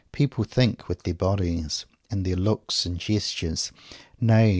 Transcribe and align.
People 0.11 0.43
think 0.45 0.89
with 0.89 1.03
their 1.03 1.13
bodies, 1.13 1.85
and 2.09 2.25
their 2.25 2.35
looks 2.35 2.87
and 2.87 2.97
gestures; 2.97 3.71
nay! 4.19 4.49